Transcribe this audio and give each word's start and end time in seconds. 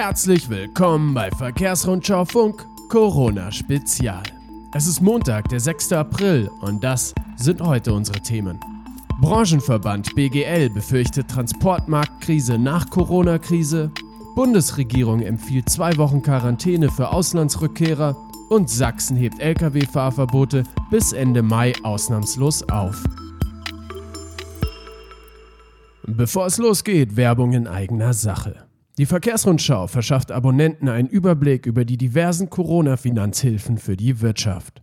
Herzlich 0.00 0.48
willkommen 0.48 1.12
bei 1.12 1.28
Verkehrsrundschau 1.28 2.24
Funk 2.24 2.64
Corona 2.88 3.50
Spezial. 3.50 4.22
Es 4.72 4.86
ist 4.86 5.00
Montag, 5.00 5.48
der 5.48 5.58
6. 5.58 5.90
April 5.92 6.48
und 6.60 6.84
das 6.84 7.12
sind 7.34 7.60
heute 7.60 7.92
unsere 7.92 8.20
Themen. 8.20 8.60
Branchenverband 9.20 10.14
BGL 10.14 10.70
befürchtet 10.70 11.26
Transportmarktkrise 11.28 12.58
nach 12.58 12.88
Corona-Krise. 12.88 13.90
Bundesregierung 14.36 15.20
empfiehlt 15.20 15.68
zwei 15.68 15.96
Wochen 15.96 16.22
Quarantäne 16.22 16.92
für 16.92 17.10
Auslandsrückkehrer 17.10 18.16
und 18.50 18.70
Sachsen 18.70 19.16
hebt 19.16 19.40
Lkw-Fahrverbote 19.40 20.62
bis 20.92 21.12
Ende 21.12 21.42
Mai 21.42 21.72
ausnahmslos 21.82 22.62
auf. 22.68 23.02
Bevor 26.06 26.46
es 26.46 26.58
losgeht, 26.58 27.16
Werbung 27.16 27.52
in 27.52 27.66
eigener 27.66 28.12
Sache. 28.12 28.67
Die 28.98 29.06
Verkehrsrundschau 29.06 29.86
verschafft 29.86 30.30
Abonnenten 30.32 30.88
einen 30.88 31.06
Überblick 31.06 31.66
über 31.66 31.84
die 31.84 31.96
diversen 31.96 32.50
Corona-Finanzhilfen 32.50 33.78
für 33.78 33.96
die 33.96 34.20
Wirtschaft. 34.20 34.82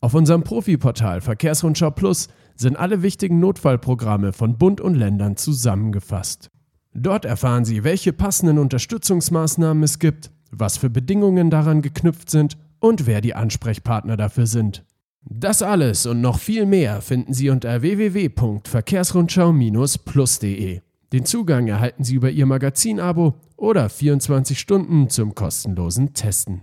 Auf 0.00 0.14
unserem 0.14 0.42
Profiportal 0.42 1.20
Verkehrsrundschau 1.20 1.92
Plus 1.92 2.26
sind 2.56 2.76
alle 2.76 3.02
wichtigen 3.02 3.38
Notfallprogramme 3.38 4.32
von 4.32 4.58
Bund 4.58 4.80
und 4.80 4.96
Ländern 4.96 5.36
zusammengefasst. 5.36 6.50
Dort 6.92 7.24
erfahren 7.24 7.64
Sie, 7.64 7.84
welche 7.84 8.12
passenden 8.12 8.58
Unterstützungsmaßnahmen 8.58 9.84
es 9.84 10.00
gibt, 10.00 10.32
was 10.50 10.76
für 10.76 10.90
Bedingungen 10.90 11.48
daran 11.48 11.82
geknüpft 11.82 12.30
sind 12.30 12.58
und 12.80 13.06
wer 13.06 13.20
die 13.20 13.36
Ansprechpartner 13.36 14.16
dafür 14.16 14.46
sind. 14.46 14.84
Das 15.24 15.62
alles 15.62 16.04
und 16.06 16.20
noch 16.20 16.40
viel 16.40 16.66
mehr 16.66 17.00
finden 17.00 17.32
Sie 17.32 17.48
unter 17.48 17.80
www.verkehrsrundschau-plus.de. 17.80 20.80
Den 21.12 21.26
Zugang 21.26 21.68
erhalten 21.68 22.04
Sie 22.04 22.14
über 22.14 22.30
Ihr 22.30 22.46
Magazin-Abo 22.46 23.34
oder 23.58 23.90
24 23.90 24.58
Stunden 24.58 25.10
zum 25.10 25.34
kostenlosen 25.34 26.14
Testen. 26.14 26.62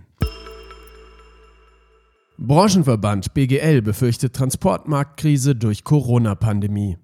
Branchenverband 2.36 3.32
BGL 3.32 3.80
befürchtet 3.80 4.34
Transportmarktkrise 4.34 5.54
durch 5.54 5.84
Corona-Pandemie. 5.84 6.98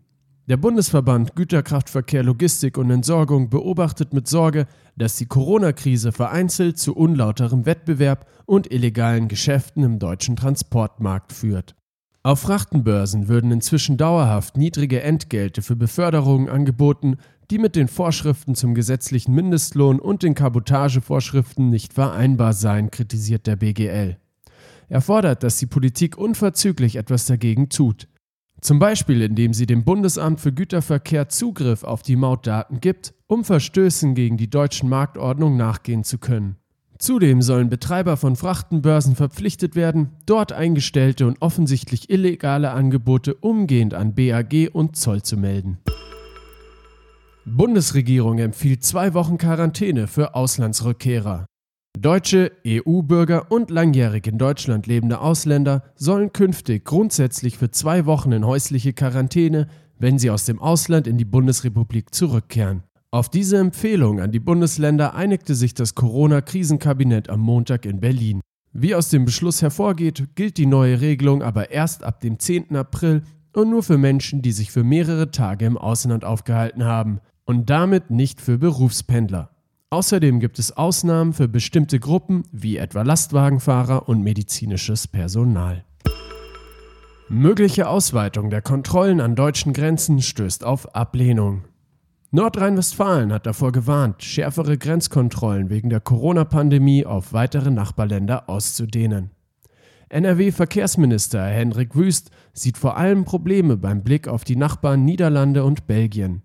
Der 0.49 0.57
Bundesverband 0.57 1.37
Güterkraftverkehr, 1.37 2.25
Logistik 2.25 2.79
und 2.79 2.91
Entsorgung 2.91 3.49
beobachtet 3.49 4.13
mit 4.13 4.27
Sorge, 4.27 4.67
dass 4.97 5.15
die 5.15 5.27
Corona-Krise 5.27 6.11
vereinzelt 6.11 6.79
zu 6.79 6.97
unlauterem 6.97 7.65
Wettbewerb 7.65 8.27
und 8.47 8.73
illegalen 8.73 9.29
Geschäften 9.29 9.85
im 9.85 10.01
deutschen 10.01 10.35
Transportmarkt 10.35 11.33
führt. 11.33 11.77
Auf 12.27 12.41
Frachtenbörsen 12.41 13.29
würden 13.29 13.53
inzwischen 13.53 13.97
dauerhaft 13.97 14.57
niedrige 14.57 15.01
Entgelte 15.01 15.63
für 15.63 15.77
Beförderungen 15.77 16.49
angeboten, 16.49 17.19
die 17.51 17.59
mit 17.59 17.77
den 17.77 17.89
Vorschriften 17.89 18.55
zum 18.55 18.75
gesetzlichen 18.75 19.35
Mindestlohn 19.35 20.01
und 20.01 20.23
den 20.23 20.35
Kabotagevorschriften 20.35 21.71
nicht 21.71 21.93
vereinbar 21.93 22.53
seien, 22.53 22.91
kritisiert 22.91 23.47
der 23.47 23.57
BGL. 23.57 24.17
Er 24.89 25.01
fordert, 25.01 25.43
dass 25.43 25.59
die 25.59 25.67
Politik 25.67 26.17
unverzüglich 26.17 26.97
etwas 26.97 27.27
dagegen 27.27 27.69
tut. 27.69 28.09
Zum 28.61 28.79
Beispiel, 28.79 29.23
indem 29.23 29.53
sie 29.53 29.67
dem 29.67 29.85
Bundesamt 29.85 30.41
für 30.41 30.53
Güterverkehr 30.53 31.29
Zugriff 31.29 31.85
auf 31.85 32.03
die 32.03 32.17
Mautdaten 32.17 32.81
gibt, 32.81 33.15
um 33.27 33.45
Verstößen 33.45 34.15
gegen 34.15 34.37
die 34.37 34.51
deutschen 34.51 34.89
Marktordnung 34.89 35.57
nachgehen 35.57 36.05
zu 36.05 36.19
können. 36.19 36.57
Zudem 36.99 37.43
sollen 37.43 37.69
Betreiber 37.69 38.17
von 38.17 38.37
Frachtenbörsen 38.37 39.17
verpflichtet 39.17 39.77
werden, 39.77 40.13
dort 40.25 40.53
eingestellte 40.53 41.27
und 41.27 41.43
offensichtlich 41.43 42.09
illegale 42.09 42.71
Angebote 42.71 43.35
umgehend 43.35 43.93
an 43.93 44.15
BAG 44.15 44.71
und 44.73 44.97
Zoll 44.97 45.23
zu 45.23 45.37
melden. 45.37 45.79
Bundesregierung 47.49 48.39
empfiehlt 48.39 48.83
zwei 48.83 49.15
Wochen 49.15 49.39
Quarantäne 49.39 50.09
für 50.09 50.35
Auslandsrückkehrer. 50.35 51.47
Deutsche, 51.97 52.51
EU-Bürger 52.67 53.53
und 53.53 53.71
langjährig 53.71 54.27
in 54.27 54.37
Deutschland 54.37 54.89
lebende 54.89 55.21
Ausländer 55.21 55.85
sollen 55.95 56.33
künftig 56.33 56.85
grundsätzlich 56.85 57.57
für 57.57 57.71
zwei 57.71 58.05
Wochen 58.05 58.33
in 58.33 58.45
häusliche 58.45 58.93
Quarantäne, 58.95 59.69
wenn 59.97 60.19
sie 60.19 60.31
aus 60.31 60.45
dem 60.45 60.59
Ausland 60.59 61.07
in 61.07 61.19
die 61.19 61.25
Bundesrepublik 61.25 62.13
zurückkehren. 62.13 62.83
Auf 63.13 63.29
diese 63.29 63.59
Empfehlung 63.59 64.21
an 64.21 64.33
die 64.33 64.41
Bundesländer 64.41 65.15
einigte 65.15 65.55
sich 65.55 65.73
das 65.73 65.95
Corona-Krisenkabinett 65.95 67.31
am 67.31 67.39
Montag 67.39 67.87
in 67.87 68.01
Berlin. 68.01 68.41
Wie 68.73 68.97
aus 68.97 69.09
dem 69.09 69.25
Beschluss 69.25 69.63
hervorgeht, 69.63 70.35
gilt 70.35 70.57
die 70.59 70.67
neue 70.67 71.01
Regelung 71.01 71.45
aber 71.45 71.71
erst 71.71 72.03
ab 72.03 72.21
dem 72.21 72.41
10. 72.41 72.75
April 72.75 73.23
und 73.55 73.71
nur 73.71 73.85
für 73.85 73.99
Menschen, 73.99 74.43
die 74.43 74.53
sich 74.53 74.73
für 74.73 74.83
mehrere 74.83 75.31
Tage 75.31 75.65
im 75.65 75.79
Ausland 75.79 76.25
aufgehalten 76.25 76.85
haben 76.85 77.21
und 77.47 77.71
damit 77.71 78.11
nicht 78.11 78.43
für 78.43 78.59
Berufspendler. 78.59 79.51
Außerdem 79.89 80.41
gibt 80.41 80.59
es 80.59 80.77
Ausnahmen 80.77 81.33
für 81.33 81.49
bestimmte 81.49 81.99
Gruppen 81.99 82.43
wie 82.53 82.77
etwa 82.77 83.03
Lastwagenfahrer 83.03 84.09
und 84.09 84.23
medizinisches 84.23 85.07
Personal. 85.07 85.85
Mögliche 87.29 87.89
Ausweitung 87.89 88.51
der 88.51 88.63
Kontrollen 88.63 89.21
an 89.21 89.35
deutschen 89.35 89.73
Grenzen 89.73 90.21
stößt 90.21 90.65
auf 90.65 90.95
Ablehnung. 90.95 91.65
Nordrhein-Westfalen 92.33 93.33
hat 93.33 93.47
davor 93.47 93.73
gewarnt, 93.73 94.23
schärfere 94.23 94.77
Grenzkontrollen 94.77 95.71
wegen 95.71 95.89
der 95.89 96.01
Corona-Pandemie 96.01 97.07
auf 97.07 97.33
weitere 97.33 97.71
Nachbarländer 97.71 98.49
auszudehnen. 98.49 99.31
NRW-Verkehrsminister 100.09 101.45
Hendrik 101.45 101.97
Wüst 101.97 102.31
sieht 102.53 102.79
vor 102.79 102.97
allem 102.97 103.25
Probleme 103.25 103.77
beim 103.77 104.03
Blick 104.03 104.29
auf 104.29 104.45
die 104.45 104.57
Nachbarn 104.57 105.05
Niederlande 105.05 105.65
und 105.65 105.87
Belgien. 105.87 106.43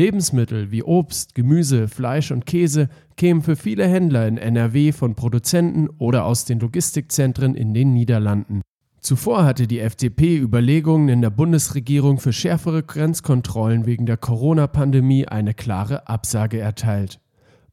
Lebensmittel 0.00 0.70
wie 0.70 0.82
Obst, 0.82 1.34
Gemüse, 1.34 1.86
Fleisch 1.86 2.30
und 2.30 2.46
Käse 2.46 2.88
kämen 3.18 3.42
für 3.42 3.54
viele 3.54 3.86
Händler 3.86 4.26
in 4.26 4.38
NRW 4.38 4.92
von 4.92 5.14
Produzenten 5.14 5.90
oder 5.98 6.24
aus 6.24 6.46
den 6.46 6.58
Logistikzentren 6.58 7.54
in 7.54 7.74
den 7.74 7.92
Niederlanden. 7.92 8.62
Zuvor 9.00 9.44
hatte 9.44 9.66
die 9.66 9.80
FDP 9.80 10.38
Überlegungen 10.38 11.10
in 11.10 11.20
der 11.20 11.28
Bundesregierung 11.28 12.18
für 12.18 12.32
schärfere 12.32 12.82
Grenzkontrollen 12.82 13.84
wegen 13.84 14.06
der 14.06 14.16
Corona-Pandemie 14.16 15.28
eine 15.28 15.52
klare 15.52 16.08
Absage 16.08 16.58
erteilt. 16.58 17.20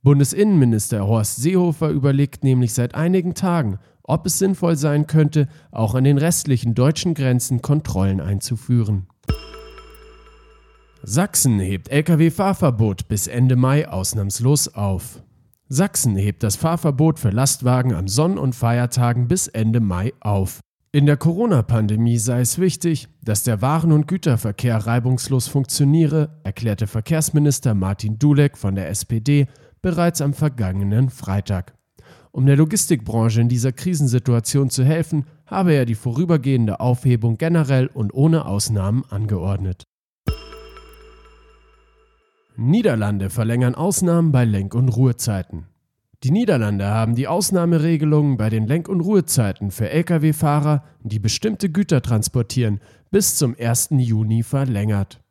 Bundesinnenminister 0.03 1.07
Horst 1.07 1.37
Seehofer 1.37 1.91
überlegt 1.91 2.43
nämlich 2.43 2.73
seit 2.73 2.93
einigen 2.93 3.35
Tagen, 3.35 3.79
ob 4.03 4.25
es 4.25 4.37
sinnvoll 4.37 4.75
sein 4.75 5.07
könnte, 5.07 5.47
auch 5.71 5.95
an 5.95 6.03
den 6.03 6.17
restlichen 6.17 6.75
deutschen 6.75 7.13
Grenzen 7.13 7.61
Kontrollen 7.61 8.19
einzuführen. 8.19 9.07
Sachsen 11.03 11.59
hebt 11.59 11.90
Lkw-Fahrverbot 11.90 13.08
bis 13.08 13.28
Ende 13.28 13.56
Mai 13.56 13.88
ausnahmslos 13.88 14.68
auf. 14.74 15.22
Sachsen 15.69 16.16
hebt 16.16 16.44
das 16.44 16.56
Fahrverbot 16.56 17.19
für 17.19 17.30
Lastwagen 17.30 17.94
am 17.94 18.08
Sonn- 18.08 18.38
und 18.38 18.56
Feiertagen 18.56 19.28
bis 19.28 19.47
Ende 19.47 19.80
Mai 19.80 20.13
auf. 20.22 20.59
In 20.91 21.06
der 21.06 21.18
Corona-Pandemie 21.18 22.18
sei 22.18 22.41
es 22.41 22.58
wichtig, 22.58 23.09
dass 23.22 23.44
der 23.44 23.62
Waren- 23.62 23.91
und 23.91 24.08
Güterverkehr 24.08 24.78
reibungslos 24.78 25.47
funktioniere, 25.47 26.40
erklärte 26.44 26.88
Verkehrsminister 26.88 27.75
Martin 27.75 28.18
Dulek 28.18 28.58
von 28.58 28.74
der 28.74 28.90
SPD 28.90 29.47
bereits 29.81 30.22
am 30.22 30.34
vergangenen 30.34 31.09
Freitag. 31.09 31.74
Um 32.31 32.46
der 32.46 32.56
Logistikbranche 32.56 33.41
in 33.41 33.50
dieser 33.50 33.72
Krisensituation 33.72 34.69
zu 34.69 34.84
helfen, 34.84 35.25
habe 35.46 35.74
er 35.74 35.85
die 35.85 35.96
vorübergehende 35.96 36.79
Aufhebung 36.79 37.38
generell 37.38 37.88
und 37.88 38.14
ohne 38.14 38.46
Ausnahmen 38.46 39.03
angeordnet. 39.09 39.84
Niederlande 42.59 43.29
verlängern 43.29 43.75
Ausnahmen 43.75 44.31
bei 44.31 44.44
Lenk- 44.44 44.73
und 44.73 44.90
Ruhezeiten. 44.90 45.68
Die 46.23 46.31
Niederlande 46.31 46.88
haben 46.88 47.13
die 47.13 47.28
Ausnahmeregelungen 47.28 48.35
bei 48.35 48.50
den 48.50 48.66
Lenk- 48.66 48.90
und 48.90 49.01
Ruhezeiten 49.01 49.69
für 49.69 49.91
Lkw-Fahrer, 49.91 50.84
die 51.03 51.19
bestimmte 51.19 51.69
Güter 51.69 52.01
transportieren, 52.01 52.79
bis 53.12 53.35
zum 53.35 53.56
1. 53.59 53.90
Juni 54.00 54.41
verlängert. 54.41 55.22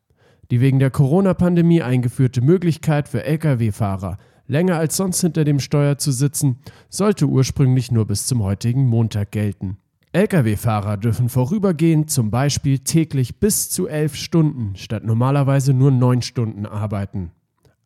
Die 0.51 0.61
wegen 0.61 0.79
der 0.79 0.89
Corona-Pandemie 0.89 1.81
eingeführte 1.81 2.39
Möglichkeit 2.39 3.09
für 3.09 3.25
Lkw-Fahrer, 3.25 4.17
länger 4.47 4.77
als 4.77 4.95
sonst 4.95 5.19
hinter 5.19 5.43
dem 5.43 5.59
Steuer 5.59 5.97
zu 5.97 6.13
sitzen, 6.13 6.59
sollte 6.87 7.25
ursprünglich 7.25 7.91
nur 7.91 8.07
bis 8.07 8.25
zum 8.25 8.41
heutigen 8.41 8.87
Montag 8.87 9.31
gelten. 9.31 9.79
Lkw-Fahrer 10.13 10.97
dürfen 10.97 11.29
vorübergehend 11.29 12.09
zum 12.09 12.31
Beispiel 12.31 12.79
täglich 12.79 13.39
bis 13.39 13.69
zu 13.69 13.87
elf 13.87 14.15
Stunden 14.15 14.75
statt 14.75 15.03
normalerweise 15.03 15.73
nur 15.73 15.91
neun 15.91 16.21
Stunden 16.21 16.65
arbeiten 16.65 17.31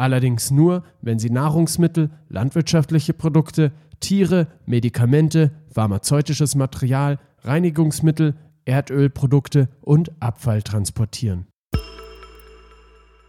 allerdings 0.02 0.50
nur, 0.50 0.84
wenn 1.02 1.20
sie 1.20 1.30
Nahrungsmittel, 1.30 2.10
landwirtschaftliche 2.28 3.14
Produkte, 3.14 3.72
Tiere, 4.00 4.48
Medikamente, 4.66 5.52
pharmazeutisches 5.70 6.56
Material, 6.56 7.20
Reinigungsmittel, 7.44 8.36
Erdölprodukte 8.66 9.70
und 9.80 10.12
Abfall 10.20 10.64
transportieren. 10.64 11.46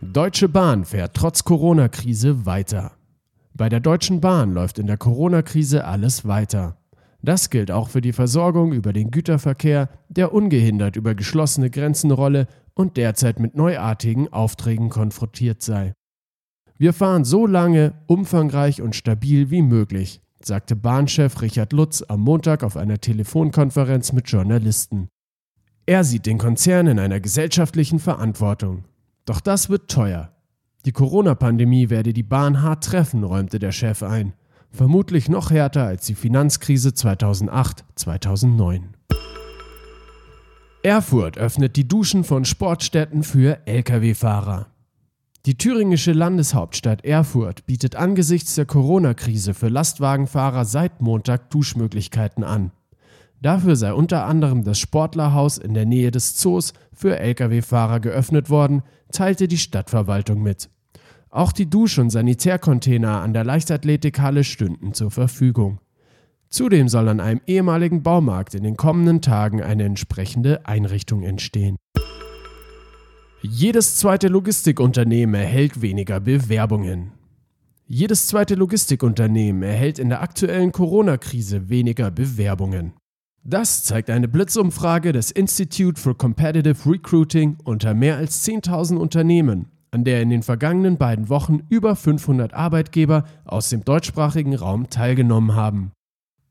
Deutsche 0.01 0.49
Bahn 0.49 0.87
fährt 0.87 1.15
trotz 1.15 1.45
Corona-Krise 1.45 2.47
weiter. 2.47 2.93
Bei 3.53 3.69
der 3.69 3.81
Deutschen 3.81 4.23
Bahn 4.23 4.55
läuft 4.55 4.79
in 4.79 4.87
der 4.87 4.97
Corona-Krise 4.97 5.85
alles 5.85 6.27
weiter. 6.27 6.79
Das 7.23 7.51
gilt 7.51 7.71
auch 7.71 7.89
für 7.89 8.01
die 8.01 8.13
Versorgung 8.13 8.73
über 8.73 8.93
den 8.93 9.13
Güterverkehr, 9.13 9.89
der 10.09 10.35
ungehindert 10.35 10.97
über 10.97 11.15
geschlossene 11.15 11.71
Grenzen 11.71 12.11
rolle 12.11 12.49
und 12.75 12.97
derzeit 12.97 13.39
mit 13.39 13.55
neuartigen 13.55 14.33
Aufträgen 14.33 14.91
konfrontiert 14.91 15.63
sei. 15.63 15.95
Wir 16.79 16.93
fahren 16.93 17.25
so 17.25 17.47
lange, 17.47 17.95
umfangreich 18.09 18.83
und 18.83 18.97
stabil 18.97 19.51
wie 19.51 19.63
möglich, 19.63 20.21
sagte 20.43 20.75
Bahnchef 20.75 21.41
Richard 21.41 21.73
Lutz 21.73 22.03
am 22.03 22.21
Montag 22.21 22.65
auf 22.65 22.77
einer 22.77 22.99
Telefonkonferenz 22.99 24.13
mit 24.13 24.29
Journalisten. 24.29 25.09
Er 25.87 26.03
sieht 26.03 26.27
den 26.27 26.39
Konzern 26.39 26.89
in 26.89 26.99
einer 26.99 27.21
gesellschaftlichen 27.21 28.01
Verantwortung. 28.01 28.85
Doch 29.27 29.41
das 29.41 29.71
wird 29.71 29.89
teuer. 29.89 30.33
Die 30.85 30.93
Corona-Pandemie 30.93 31.91
werde 31.91 32.13
die 32.13 32.25
Bahn 32.25 32.63
hart 32.63 32.83
treffen, 32.83 33.23
räumte 33.23 33.61
der 33.61 33.71
Chef 33.71 34.03
ein. 34.03 34.33
Vermutlich 34.73 35.29
noch 35.29 35.51
härter 35.51 35.85
als 35.85 36.07
die 36.07 36.15
Finanzkrise 36.15 36.89
2008-2009. 36.91 38.81
Erfurt 40.83 41.37
öffnet 41.37 41.77
die 41.77 41.87
Duschen 41.87 42.25
von 42.25 42.47
Sportstätten 42.47 43.23
für 43.23 43.59
Lkw-Fahrer. 43.67 44.67
Die 45.45 45.59
thüringische 45.59 46.13
Landeshauptstadt 46.13 47.05
Erfurt 47.05 47.67
bietet 47.67 47.97
angesichts 47.97 48.55
der 48.55 48.65
Corona-Krise 48.65 49.55
für 49.55 49.69
Lastwagenfahrer 49.69 50.65
seit 50.65 51.03
Montag 51.03 51.51
Duschmöglichkeiten 51.51 52.43
an. 52.43 52.73
Dafür 53.43 53.77
sei 53.77 53.93
unter 53.93 54.25
anderem 54.25 54.65
das 54.65 54.79
Sportlerhaus 54.79 55.59
in 55.59 55.75
der 55.75 55.85
Nähe 55.85 56.13
des 56.13 56.37
Zoos 56.37 56.73
für 56.93 57.19
Lkw-Fahrer 57.19 58.01
geöffnet 58.01 58.49
worden, 58.51 58.83
teilte 59.11 59.49
die 59.49 59.59
Stadtverwaltung 59.59 60.43
mit. 60.43 60.71
Auch 61.33 61.53
die 61.53 61.69
Dusch- 61.69 61.99
und 61.99 62.11
Sanitärcontainer 62.11 63.23
an 63.23 63.33
der 63.33 63.43
Leichtathletikhalle 63.43 64.45
stünden 64.45 64.93
zur 64.93 65.11
Verfügung. 65.11 65.81
Zudem 66.51 66.91
soll 66.91 67.09
an 67.09 67.21
einem 67.21 67.41
ehemaligen 67.47 68.03
Baumarkt 68.03 68.55
in 68.55 68.63
den 68.63 68.77
kommenden 68.77 69.23
Tagen 69.23 69.63
eine 69.63 69.85
entsprechende 69.85 70.67
Einrichtung 70.67 71.23
entstehen. 71.23 71.79
Jedes 73.41 73.97
zweite 73.97 74.29
Logistikunternehmen 74.29 75.35
erhält 75.35 75.81
weniger 75.81 76.21
Bewerbungen. 76.21 77.13
Jedes 77.87 78.27
zweite 78.27 78.55
Logistikunternehmen 78.55 79.63
erhält 79.63 79.99
in 79.99 80.11
der 80.11 80.21
aktuellen 80.21 80.71
Corona-Krise 80.71 81.71
weniger 81.71 82.11
Bewerbungen. 82.11 82.93
Das 83.43 83.85
zeigt 83.85 84.11
eine 84.11 84.29
Blitzumfrage 84.29 85.13
des 85.13 85.31
Institute 85.31 85.99
for 85.99 86.17
Competitive 86.17 86.91
Recruiting 86.91 87.57
unter 87.65 87.95
mehr 87.95 88.19
als 88.19 88.47
10.000 88.47 88.97
Unternehmen, 88.97 89.73
an 89.93 90.05
der 90.05 90.23
in 90.23 90.31
den 90.31 90.43
vergangenen 90.43 90.97
beiden 90.97 91.29
Wochen 91.29 91.61
über 91.69 91.95
500 91.95 92.55
Arbeitgeber 92.55 93.25
aus 93.45 93.69
dem 93.69 93.85
deutschsprachigen 93.85 94.55
Raum 94.55 94.91
teilgenommen 94.91 95.55
haben. 95.55 95.93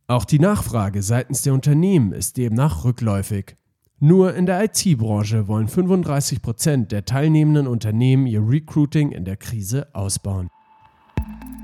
Auch 0.07 0.25
die 0.25 0.39
Nachfrage 0.39 1.01
seitens 1.01 1.41
der 1.41 1.53
Unternehmen 1.53 2.13
ist 2.13 2.37
demnach 2.37 2.85
rückläufig. 2.85 3.55
Nur 3.99 4.35
in 4.35 4.45
der 4.45 4.63
IT-Branche 4.63 5.47
wollen 5.47 5.67
35 5.67 6.41
Prozent 6.41 6.91
der 6.91 7.05
teilnehmenden 7.05 7.67
Unternehmen 7.67 8.27
ihr 8.27 8.47
Recruiting 8.47 9.11
in 9.11 9.25
der 9.25 9.37
Krise 9.37 9.87
ausbauen. 9.93 10.47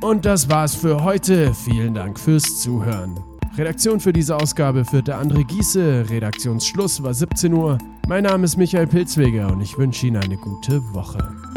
Und 0.01 0.25
das 0.25 0.50
war's 0.50 0.75
für 0.75 1.03
heute. 1.03 1.53
Vielen 1.53 1.95
Dank 1.95 2.19
fürs 2.19 2.62
Zuhören. 2.62 3.19
Redaktion 3.57 4.00
für 4.00 4.13
diese 4.13 4.35
Ausgabe 4.35 4.85
führte 4.85 5.18
André 5.18 5.44
Giese, 5.44 6.07
Redaktionsschluss 6.09 7.01
war 7.01 7.13
17 7.13 7.53
Uhr. 7.53 7.80
Mein 8.07 8.23
Name 8.23 8.45
ist 8.45 8.56
Michael 8.56 8.85
Pilzweger 8.85 9.51
und 9.51 9.62
ich 9.62 9.77
wünsche 9.80 10.06
Ihnen 10.06 10.18
eine 10.18 10.38
gute 10.38 10.81
Woche. 10.94 11.56